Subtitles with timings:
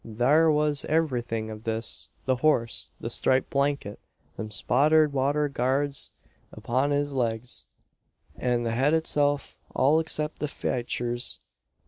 [0.17, 3.97] "Thare was iverything av his the horse the sthriped blankyet
[4.35, 6.11] them spotted wather guards
[6.51, 7.67] upon his legs
[8.35, 11.37] an the head itself all except the faytures.